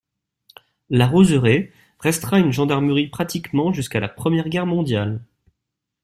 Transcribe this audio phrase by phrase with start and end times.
[0.89, 5.23] La Roseraie restera une gendarmerie pratiquement jusqu'à la Première Guerre mondiale.